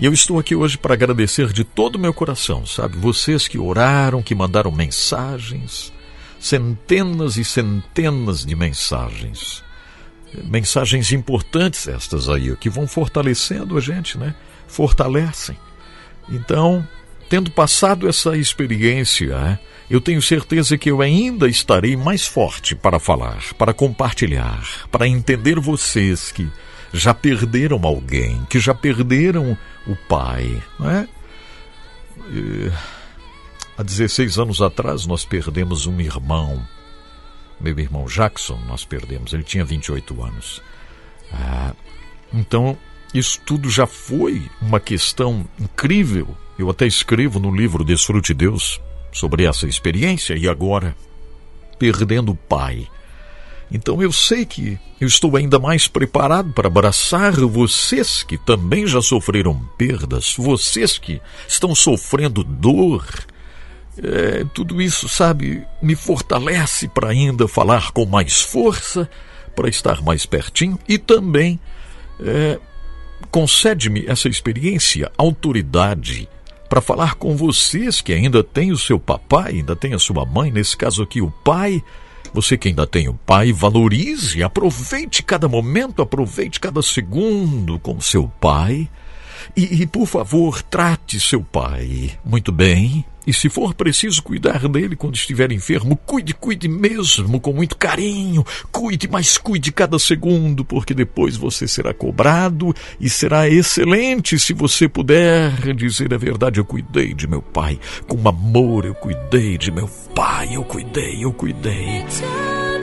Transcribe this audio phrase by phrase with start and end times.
[0.00, 2.96] E eu estou aqui hoje para agradecer de todo o meu coração, sabe?
[2.96, 5.92] Vocês que oraram, que mandaram mensagens,
[6.38, 9.64] centenas e centenas de mensagens.
[10.44, 14.36] Mensagens importantes estas aí, que vão fortalecendo a gente, né?
[14.68, 15.56] Fortalecem.
[16.28, 16.86] Então,
[17.28, 19.58] tendo passado essa experiência, é,
[19.90, 25.58] eu tenho certeza que eu ainda estarei mais forte para falar, para compartilhar, para entender
[25.58, 26.48] vocês que
[26.92, 30.62] já perderam alguém, que já perderam o pai.
[30.78, 31.08] Né?
[32.30, 32.70] E,
[33.76, 36.66] há 16 anos atrás nós perdemos um irmão,
[37.60, 40.62] meu irmão Jackson, nós perdemos, ele tinha 28 anos.
[41.32, 41.74] Ah,
[42.32, 42.76] então,
[43.12, 46.36] isso tudo já foi uma questão incrível.
[46.58, 48.80] Eu até escrevo no livro Desfrute Deus
[49.12, 50.96] sobre essa experiência e agora,
[51.78, 52.88] perdendo o pai
[53.70, 59.02] então eu sei que eu estou ainda mais preparado para abraçar vocês que também já
[59.02, 63.06] sofreram perdas, vocês que estão sofrendo dor.
[64.00, 69.10] É, tudo isso, sabe, me fortalece para ainda falar com mais força,
[69.54, 71.58] para estar mais pertinho e também
[72.20, 72.58] é,
[73.30, 76.28] concede-me essa experiência, autoridade
[76.68, 80.50] para falar com vocês que ainda têm o seu papai, ainda tem a sua mãe,
[80.50, 81.82] nesse caso aqui o pai
[82.32, 88.28] você que ainda tem o pai, valorize, aproveite cada momento, aproveite cada segundo com seu
[88.40, 88.88] pai.
[89.56, 93.04] E, e, por favor, trate seu pai muito bem.
[93.26, 98.42] E se for preciso cuidar dele quando estiver enfermo, cuide, cuide mesmo, com muito carinho.
[98.72, 104.88] Cuide, mas cuide cada segundo, porque depois você será cobrado e será excelente se você
[104.88, 106.58] puder dizer a verdade.
[106.58, 111.32] Eu cuidei de meu pai, com amor eu cuidei de meu pai, eu cuidei, eu
[111.32, 112.06] cuidei.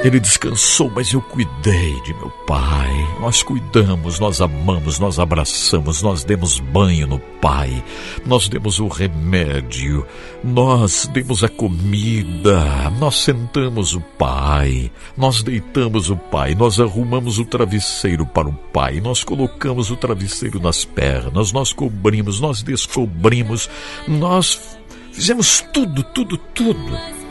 [0.05, 2.93] Ele descansou, mas eu cuidei de meu pai.
[3.19, 7.83] Nós cuidamos, nós amamos, nós abraçamos, nós demos banho no pai,
[8.23, 10.05] nós demos o remédio,
[10.43, 17.45] nós demos a comida, nós sentamos o pai, nós deitamos o pai, nós arrumamos o
[17.45, 23.67] travesseiro para o pai, nós colocamos o travesseiro nas pernas, nós cobrimos, nós descobrimos,
[24.07, 24.77] nós
[25.11, 27.24] fizemos tudo, tudo, tudo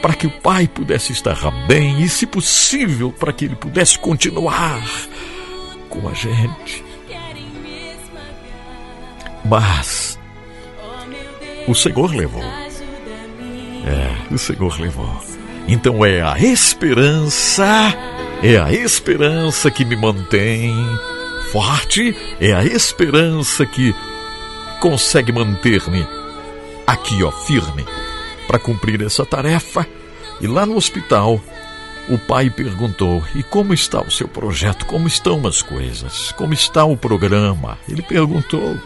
[0.00, 4.82] para que o pai pudesse estar bem e, se possível, para que ele pudesse continuar
[5.88, 6.84] com a gente.
[9.44, 10.18] Mas
[11.66, 12.42] o Senhor levou.
[12.42, 15.10] É, o Senhor levou.
[15.68, 17.94] Então é a esperança,
[18.42, 20.74] é a esperança que me mantém
[21.52, 23.94] forte, é a esperança que
[24.80, 26.06] consegue manter-me
[26.86, 27.84] aqui, ó, firme
[28.50, 29.86] para cumprir essa tarefa.
[30.40, 31.40] E lá no hospital,
[32.08, 34.86] o pai perguntou: E como está o seu projeto?
[34.86, 36.32] Como estão as coisas?
[36.32, 37.78] Como está o programa?
[37.88, 38.76] Ele perguntou.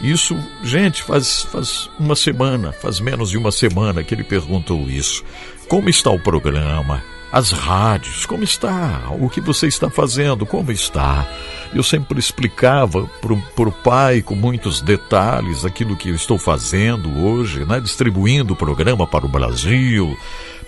[0.00, 5.22] Isso, gente, faz, faz uma semana, faz menos de uma semana que ele perguntou isso.
[5.68, 7.02] Como está o programa?
[7.32, 11.26] As rádios, como está, o que você está fazendo, como está.
[11.72, 17.64] Eu sempre explicava para o pai com muitos detalhes aquilo que eu estou fazendo hoje,
[17.64, 17.78] né?
[17.78, 20.16] distribuindo o programa para o Brasil,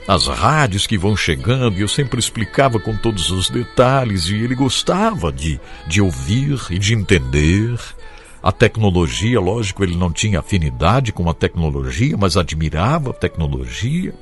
[0.06, 4.54] as rádios que vão chegando, e eu sempre explicava com todos os detalhes, e ele
[4.54, 7.78] gostava de, de ouvir e de entender.
[8.40, 14.12] A tecnologia, lógico, ele não tinha afinidade com a tecnologia, mas admirava a tecnologia.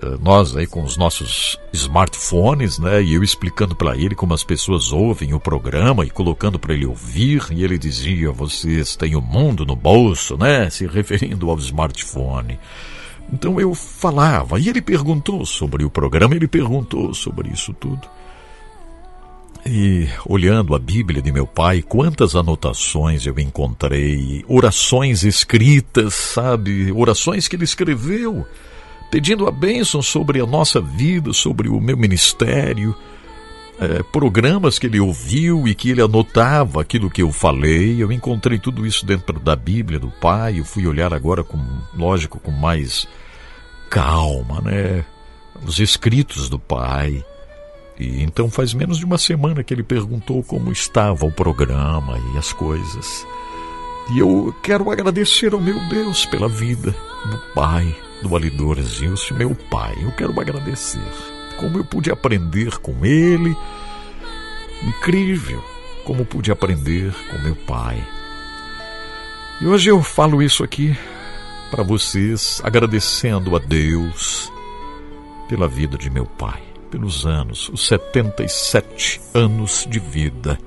[0.00, 3.02] Eh, nós aí com os nossos smartphones, né?
[3.02, 6.86] E eu explicando para ele como as pessoas ouvem o programa e colocando para ele
[6.86, 10.70] ouvir, e ele dizia: "Vocês têm o mundo no bolso", né?
[10.70, 12.58] Se referindo ao smartphone.
[13.32, 18.08] Então eu falava, e ele perguntou sobre o programa, ele perguntou sobre isso tudo.
[19.66, 26.90] E olhando a Bíblia de meu pai, quantas anotações eu encontrei, orações escritas, sabe?
[26.90, 28.46] Orações que ele escreveu
[29.10, 32.94] pedindo a bênção sobre a nossa vida, sobre o meu ministério,
[33.80, 38.02] é, programas que ele ouviu e que ele anotava aquilo que eu falei.
[38.02, 40.58] Eu encontrei tudo isso dentro da Bíblia do Pai.
[40.58, 41.58] Eu fui olhar agora com,
[41.96, 43.06] lógico, com mais
[43.88, 45.04] calma, né?
[45.64, 47.24] Os escritos do Pai.
[47.98, 52.38] E então faz menos de uma semana que ele perguntou como estava o programa e
[52.38, 53.26] as coisas.
[54.12, 56.94] E eu quero agradecer ao meu Deus pela vida
[57.28, 59.96] do Pai, do Alidor Zilce, meu pai.
[60.02, 61.00] Eu quero agradecer.
[61.56, 63.56] Como eu pude aprender com ele.
[64.82, 65.62] Incrível
[66.08, 68.02] como pude aprender com meu pai.
[69.60, 70.96] E hoje eu falo isso aqui
[71.70, 74.50] para vocês, agradecendo a Deus
[75.50, 80.58] pela vida de meu pai, pelos anos, os 77 anos de vida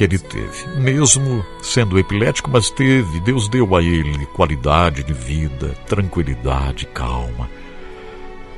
[0.00, 0.66] que ele teve.
[0.78, 7.50] Mesmo sendo epilético, mas teve, Deus deu a ele qualidade de vida, tranquilidade, calma.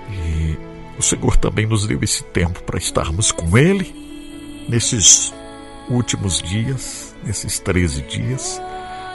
[0.08, 0.56] E
[0.96, 3.92] o Senhor também nos deu esse tempo para estarmos com ele
[4.68, 5.34] nesses
[5.90, 8.62] últimos dias, nesses 13 dias.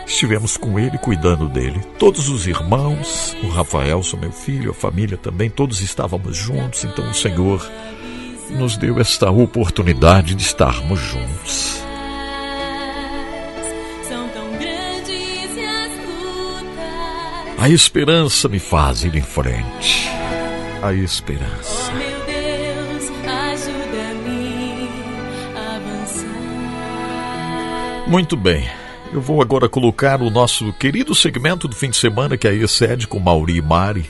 [0.05, 1.79] Estivemos com ele, cuidando dele.
[1.97, 6.83] Todos os irmãos, o Rafael, meu filho, a família também, todos estávamos juntos.
[6.83, 7.65] Então o Senhor
[8.49, 11.86] nos deu esta oportunidade de estarmos juntos.
[17.59, 20.07] A esperança me faz ir em frente.
[20.79, 21.91] A esperança.
[28.05, 28.69] Muito bem.
[29.11, 33.07] Eu vou agora colocar o nosso querido segmento do fim de semana, que é excede
[33.07, 34.05] com Mauri e Mari.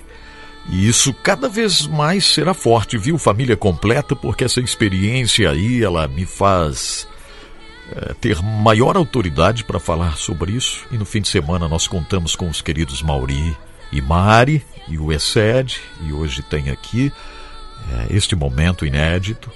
[0.70, 6.06] E isso cada vez mais será forte, viu, família completa, porque essa experiência aí, ela
[6.06, 7.08] me faz
[7.96, 10.86] é, ter maior autoridade para falar sobre isso.
[10.92, 13.56] E no fim de semana nós contamos com os queridos Mauri
[13.92, 15.80] e Mari e o Excede.
[16.06, 17.12] E hoje tem aqui
[17.92, 19.52] é, este momento inédito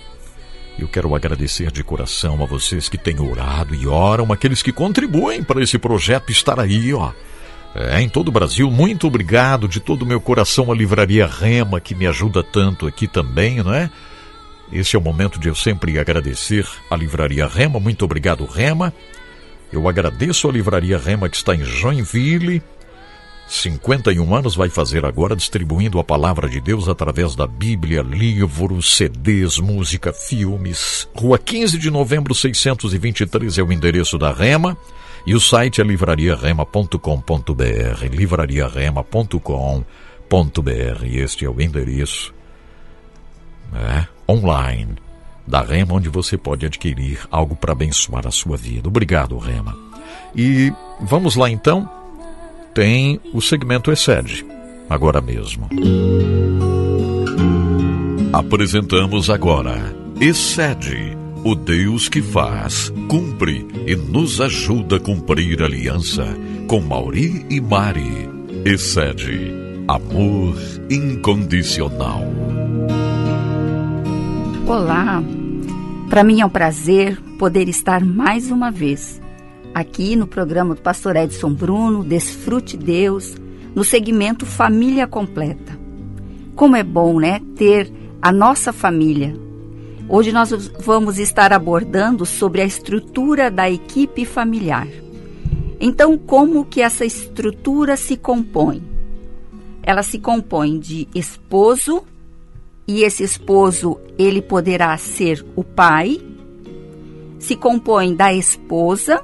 [0.81, 5.43] eu quero agradecer de coração a vocês que têm orado e oram, aqueles que contribuem
[5.43, 7.11] para esse projeto estar aí, ó.
[7.75, 11.79] É, em todo o Brasil, muito obrigado de todo o meu coração à Livraria Rema,
[11.79, 13.89] que me ajuda tanto aqui também, não é?
[14.71, 17.79] Esse é o momento de eu sempre agradecer à Livraria Rema.
[17.79, 18.93] Muito obrigado, Rema.
[19.71, 22.61] Eu agradeço à Livraria Rema que está em Joinville
[23.51, 29.59] 51 anos vai fazer agora distribuindo a palavra de Deus através da Bíblia, livros, CDs,
[29.59, 31.09] música, filmes.
[31.13, 34.77] Rua 15 de novembro 623 é o endereço da Rema
[35.27, 41.03] e o site é livrariarema.com.br, livrariarema.com.br.
[41.03, 42.33] Este é o endereço
[43.69, 44.95] né, online
[45.45, 48.87] da Rema, onde você pode adquirir algo para abençoar a sua vida.
[48.87, 49.75] Obrigado, Rema.
[50.35, 51.89] E vamos lá então
[52.73, 54.45] tem o segmento Excede,
[54.89, 55.67] agora mesmo.
[58.31, 66.25] Apresentamos agora Excede, o Deus que faz, cumpre e nos ajuda a cumprir a aliança
[66.67, 68.29] com Mauri e Mari.
[68.63, 69.51] Excede,
[69.87, 70.55] amor
[70.89, 72.40] incondicional.
[74.71, 75.21] Olá,
[76.09, 79.21] para mim é um prazer poder estar mais uma vez
[79.73, 83.35] aqui no programa do pastor Edson Bruno, Desfrute Deus,
[83.75, 85.77] no segmento Família Completa.
[86.55, 87.91] Como é bom, né, ter
[88.21, 89.35] a nossa família.
[90.07, 94.87] Hoje nós vamos estar abordando sobre a estrutura da equipe familiar.
[95.81, 98.81] Então, como que essa estrutura se compõe?
[99.83, 102.05] Ela se compõe de esposo,
[102.87, 106.19] e esse esposo ele poderá ser o pai,
[107.39, 109.21] se compõe da esposa,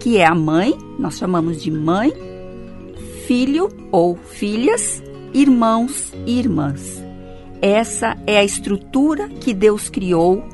[0.00, 2.12] que é a mãe, nós chamamos de mãe,
[3.26, 5.02] filho ou filhas,
[5.34, 7.02] irmãos e irmãs.
[7.60, 10.44] Essa é a estrutura que Deus criou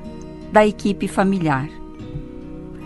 [0.50, 1.68] da equipe familiar.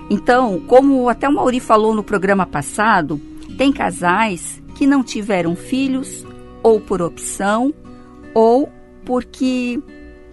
[0.08, 3.20] Então, como até o Mauri falou no programa passado,
[3.56, 6.24] tem casais que não tiveram filhos,
[6.62, 7.74] ou por opção,
[8.34, 8.68] ou
[9.04, 9.80] porque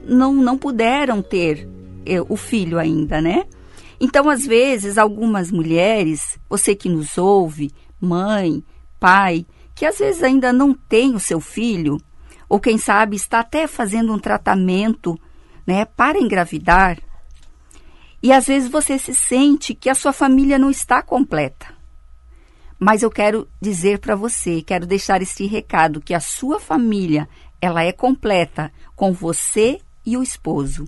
[0.06, 1.68] não, não puderam ter
[2.06, 3.46] eh, o filho ainda, né?
[4.00, 8.64] Então, às vezes, algumas mulheres, você que nos ouve, mãe,
[9.00, 11.98] pai, que às vezes ainda não tem o seu filho,
[12.50, 15.20] ou quem sabe está até fazendo um tratamento,
[15.66, 17.00] né, para engravidar,
[18.22, 21.74] e às vezes você se sente que a sua família não está completa.
[22.80, 27.28] Mas eu quero dizer para você, quero deixar este recado que a sua família,
[27.62, 30.88] ela é completa com você e o esposo.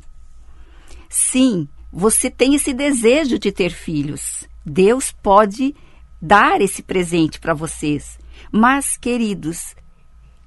[1.10, 4.44] Sim, você tem esse desejo de ter filhos.
[4.66, 5.74] Deus pode
[6.22, 8.20] dar esse presente para vocês.
[8.52, 9.76] Mas, queridos,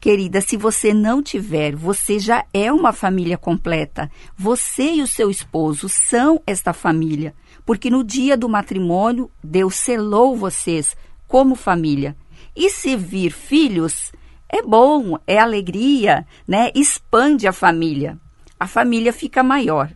[0.01, 4.11] querida, se você não tiver, você já é uma família completa.
[4.37, 7.35] Você e o seu esposo são esta família,
[7.65, 10.97] porque no dia do matrimônio, Deus selou vocês
[11.27, 12.17] como família.
[12.55, 14.13] E se vir filhos,
[14.49, 16.71] é bom, é alegria, né?
[16.75, 18.19] Expande a família.
[18.59, 19.91] A família fica maior.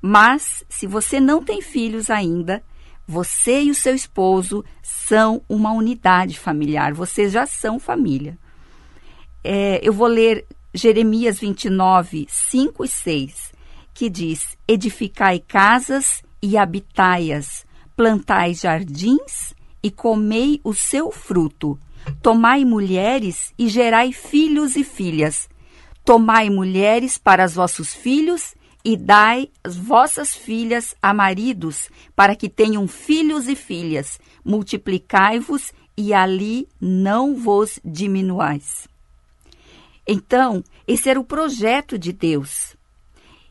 [0.00, 2.62] Mas, se você não tem filhos ainda,
[3.06, 8.38] você e o seu esposo são uma unidade familiar, vocês já são família.
[9.42, 13.52] É, eu vou ler Jeremias 29, 5 e 6,
[13.92, 17.66] que diz: Edificai casas e habitai-as,
[17.96, 21.78] plantai jardins e comei o seu fruto,
[22.22, 25.48] tomai mulheres e gerai filhos e filhas.
[26.04, 28.54] Tomai mulheres para os vossos filhos
[28.84, 34.18] e dai as vossas filhas a maridos, para que tenham filhos e filhas.
[34.44, 38.88] Multiplicai-vos e ali não vos diminuais.
[40.06, 42.74] Então, esse era o projeto de Deus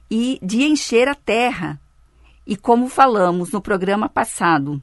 [0.10, 1.80] e de encher a terra.
[2.46, 4.82] E como falamos no programa passado,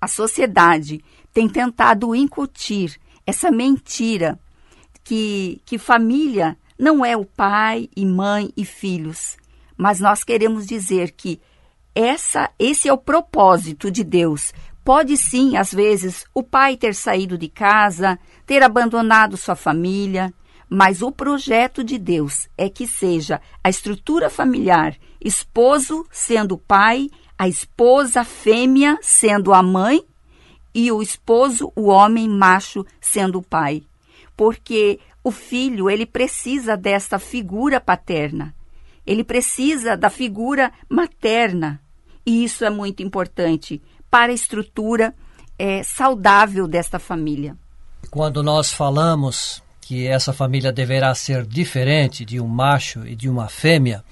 [0.00, 4.40] a sociedade tem tentado incutir essa mentira
[5.06, 9.36] que, que família não é o pai e mãe e filhos,
[9.76, 11.40] mas nós queremos dizer que
[11.94, 14.52] essa, esse é o propósito de Deus.
[14.84, 20.34] Pode sim, às vezes, o pai ter saído de casa, ter abandonado sua família,
[20.68, 27.08] mas o projeto de Deus é que seja a estrutura familiar, esposo sendo o pai,
[27.38, 30.02] a esposa fêmea sendo a mãe
[30.74, 33.84] e o esposo, o homem macho, sendo o pai.
[34.36, 38.54] Porque o filho, ele precisa desta figura paterna.
[39.06, 41.80] Ele precisa da figura materna.
[42.24, 45.14] E isso é muito importante para a estrutura
[45.58, 47.56] é, saudável desta família.
[48.10, 53.48] Quando nós falamos que essa família deverá ser diferente de um macho e de uma
[53.48, 54.04] fêmea,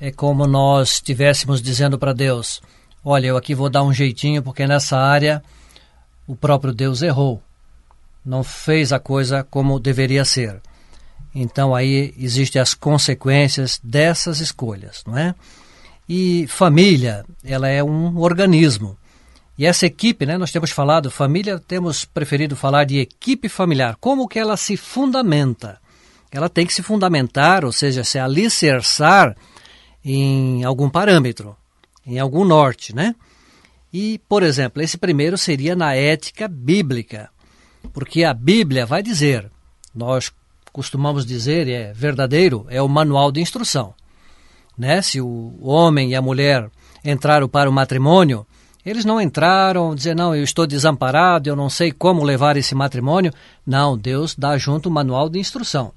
[0.00, 2.62] é como nós estivéssemos dizendo para Deus:
[3.04, 5.42] Olha, eu aqui vou dar um jeitinho porque nessa área
[6.26, 7.42] o próprio Deus errou
[8.26, 10.60] não fez a coisa como deveria ser.
[11.34, 15.34] Então aí existem as consequências dessas escolhas, não é?
[16.08, 18.96] E família, ela é um organismo.
[19.58, 23.96] E essa equipe, né, nós temos falado, família, temos preferido falar de equipe familiar.
[24.00, 25.78] Como que ela se fundamenta?
[26.30, 29.34] Ela tem que se fundamentar, ou seja, se alicerçar
[30.04, 31.56] em algum parâmetro,
[32.06, 33.14] em algum norte, né?
[33.92, 37.30] E, por exemplo, esse primeiro seria na ética bíblica.
[37.92, 39.50] Porque a Bíblia vai dizer,
[39.94, 40.32] nós
[40.72, 43.94] costumamos dizer, é verdadeiro, é o manual de instrução.
[44.76, 45.00] Né?
[45.00, 46.70] Se o homem e a mulher
[47.04, 48.46] entraram para o matrimônio,
[48.84, 53.32] eles não entraram dizer, não, eu estou desamparado, eu não sei como levar esse matrimônio.
[53.66, 55.92] Não, Deus dá junto o manual de instrução,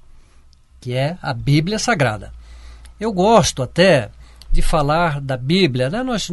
[0.80, 2.32] que é a Bíblia Sagrada.
[2.98, 4.10] Eu gosto até
[4.50, 6.02] de falar da Bíblia, né?
[6.02, 6.28] nós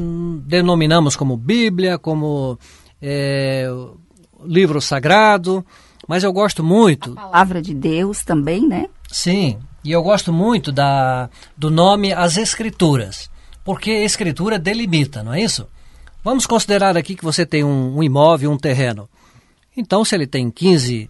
[0.46, 2.58] denominamos como Bíblia, como
[3.00, 3.68] é,
[4.44, 5.66] livro sagrado,
[6.08, 7.14] mas eu gosto muito.
[7.14, 8.88] A palavra de Deus também, né?
[9.10, 13.30] Sim, e eu gosto muito da, do nome As Escrituras,
[13.64, 15.68] porque a Escritura delimita, não é isso?
[16.24, 19.10] Vamos considerar aqui que você tem um, um imóvel, um terreno.
[19.76, 21.10] Então, se ele tem 15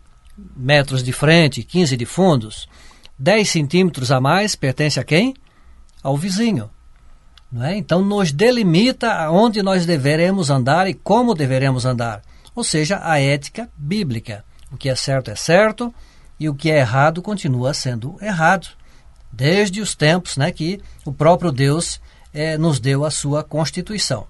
[0.56, 2.68] metros de frente, 15 de fundos,
[3.18, 5.34] 10 centímetros a mais pertence a quem?
[6.04, 6.70] Ao vizinho.
[7.52, 7.76] Não é?
[7.78, 12.22] Então, nos delimita aonde nós deveremos andar e como deveremos andar
[12.58, 14.44] ou seja, a ética bíblica.
[14.72, 15.94] O que é certo é certo
[16.40, 18.70] e o que é errado continua sendo errado,
[19.32, 22.02] desde os tempos né, que o próprio Deus
[22.34, 24.26] é, nos deu a sua Constituição.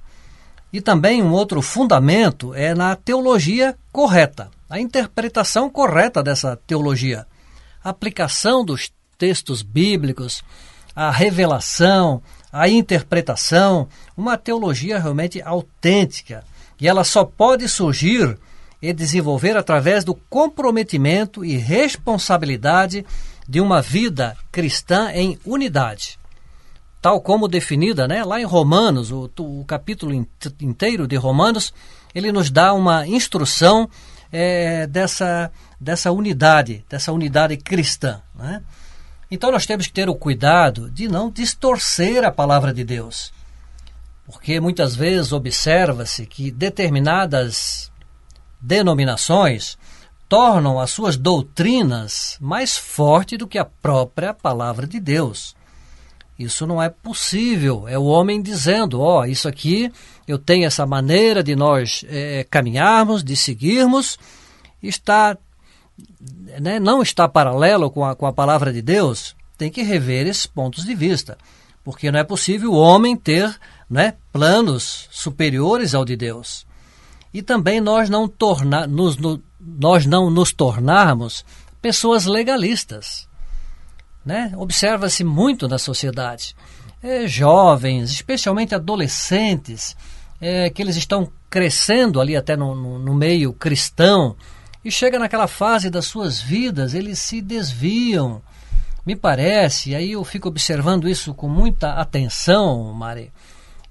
[0.74, 7.26] E também um outro fundamento é na teologia correta, a interpretação correta dessa teologia,
[7.82, 10.44] a aplicação dos textos bíblicos,
[10.94, 16.44] a revelação, a interpretação, uma teologia realmente autêntica
[16.80, 18.38] e ela só pode surgir
[18.82, 23.06] e desenvolver através do comprometimento e responsabilidade
[23.48, 26.20] de uma vida cristã em unidade.
[27.02, 30.14] Tal como definida né, lá em Romanos, o, o capítulo
[30.60, 31.74] inteiro de Romanos,
[32.14, 33.90] ele nos dá uma instrução
[34.32, 38.22] é, dessa, dessa unidade, dessa unidade cristã.
[38.36, 38.62] Né?
[39.32, 43.32] Então nós temos que ter o cuidado de não distorcer a palavra de Deus
[44.28, 47.90] porque muitas vezes observa-se que determinadas
[48.60, 49.78] denominações
[50.28, 55.56] tornam as suas doutrinas mais fortes do que a própria palavra de Deus.
[56.38, 57.88] Isso não é possível.
[57.88, 59.92] É o homem dizendo: ó, oh, isso aqui
[60.28, 64.20] eu tenho essa maneira de nós é, caminharmos, de seguirmos,
[64.84, 65.38] está,
[66.60, 69.36] né, não está paralelo com a, com a palavra de Deus.
[69.58, 71.38] Tem que rever esses pontos de vista,
[71.84, 73.58] porque não é possível o homem ter
[73.90, 76.66] né, planos superiores ao de Deus.
[77.34, 81.46] E também nós não, torna, nos, no, nós não nos tornarmos
[81.82, 83.28] pessoas legalistas.
[84.26, 84.52] Né?
[84.58, 86.56] Observa-se muito na sociedade.
[87.02, 89.96] É, jovens, especialmente adolescentes,
[90.42, 94.36] é, que eles estão crescendo ali até no, no, no meio cristão,
[94.84, 98.42] e chega naquela fase das suas vidas, eles se desviam.
[99.06, 103.32] Me parece, aí eu fico observando isso com muita atenção, Mari,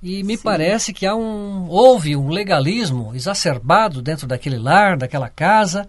[0.08, 0.42] e me Sim.
[0.44, 5.88] parece que há um houve um legalismo exacerbado dentro daquele lar, daquela casa,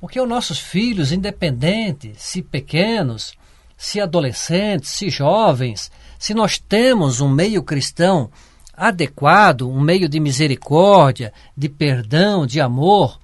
[0.00, 3.34] porque os nossos filhos, independentes, se pequenos,
[3.76, 8.32] se adolescentes, se jovens, se nós temos um meio cristão
[8.76, 13.16] adequado, um meio de misericórdia, de perdão, de amor,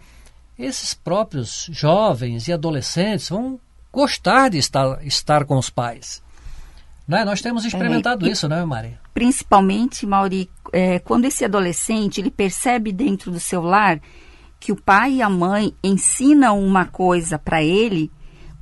[0.57, 3.59] esses próprios jovens e adolescentes vão
[3.93, 6.23] gostar de estar, estar com os pais.
[7.09, 7.25] Né?
[7.25, 9.01] Nós temos experimentado é, isso, não é, Maria?
[9.14, 14.00] Principalmente, Mauri, é, quando esse adolescente ele percebe dentro do seu lar
[14.59, 18.11] que o pai e a mãe ensinam uma coisa para ele,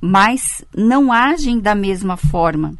[0.01, 2.75] mas não agem da mesma forma.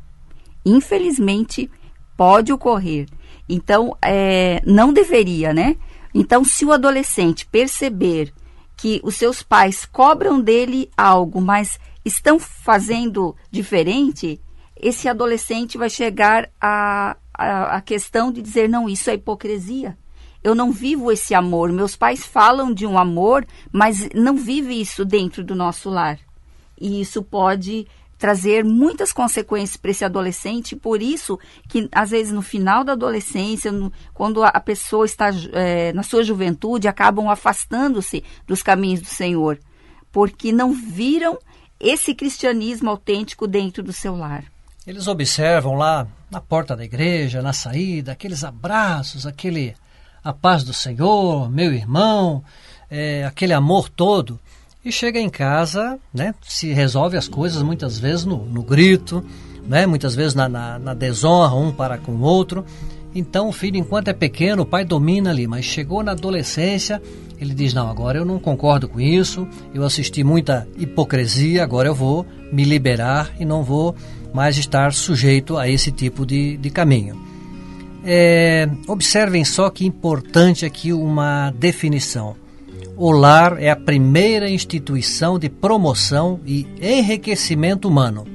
[0.65, 1.69] Infelizmente,
[2.17, 3.07] pode ocorrer.
[3.47, 5.75] Então, é, não deveria, né?
[6.13, 8.33] Então, se o adolescente perceber
[8.75, 14.41] que os seus pais cobram dele algo, mas estão fazendo diferente,
[14.81, 19.95] esse adolescente vai chegar à a, a, a, questão de dizer: não, isso é hipocrisia.
[20.43, 21.71] Eu não vivo esse amor.
[21.71, 26.17] Meus pais falam de um amor, mas não vive isso dentro do nosso lar.
[26.79, 32.43] E isso pode trazer muitas consequências para esse adolescente, por isso que às vezes no
[32.43, 38.61] final da adolescência, no, quando a pessoa está é, na sua juventude, acabam afastando-se dos
[38.61, 39.59] caminhos do Senhor,
[40.11, 41.37] porque não viram
[41.79, 44.45] esse cristianismo autêntico dentro do seu lar.
[44.85, 49.75] Eles observam lá na porta da igreja, na saída, aqueles abraços, aquele
[50.23, 52.43] a paz do Senhor, meu irmão,
[52.89, 54.39] é, aquele amor todo.
[54.83, 59.23] E chega em casa, né, se resolve as coisas muitas vezes no, no grito,
[59.67, 62.65] né, muitas vezes na, na, na desonra um para com o outro.
[63.13, 66.99] Então o filho, enquanto é pequeno, o pai domina ali, mas chegou na adolescência,
[67.39, 71.93] ele diz: Não, agora eu não concordo com isso, eu assisti muita hipocrisia, agora eu
[71.93, 73.95] vou me liberar e não vou
[74.33, 77.19] mais estar sujeito a esse tipo de, de caminho.
[78.03, 82.35] É, observem só que importante aqui uma definição.
[82.97, 88.25] O lar é a primeira instituição de promoção e enriquecimento humano.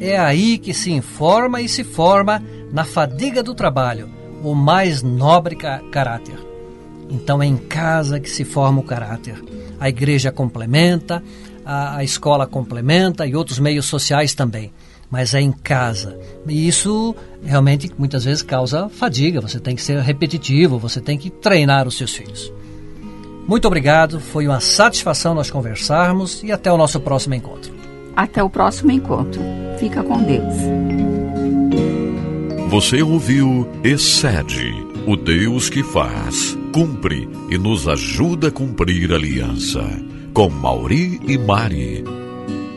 [0.00, 4.08] É aí que se informa e se forma, na fadiga do trabalho,
[4.42, 6.38] o mais nobre caráter.
[7.10, 9.42] Então é em casa que se forma o caráter.
[9.78, 11.22] A igreja complementa,
[11.64, 14.72] a, a escola complementa e outros meios sociais também.
[15.12, 16.18] Mas é em casa.
[16.48, 19.42] E isso realmente muitas vezes causa fadiga.
[19.42, 22.50] Você tem que ser repetitivo, você tem que treinar os seus filhos.
[23.46, 27.74] Muito obrigado, foi uma satisfação nós conversarmos e até o nosso próximo encontro.
[28.16, 29.42] Até o próximo encontro.
[29.78, 30.54] Fica com Deus.
[32.70, 34.72] Você ouviu Excede,
[35.06, 39.84] o Deus que faz, cumpre e nos ajuda a cumprir a aliança.
[40.32, 42.02] Com Mauri e Mari.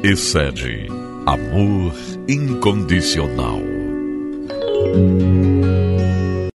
[0.03, 0.87] Excede,
[1.25, 1.93] amor
[2.27, 3.61] incondicional.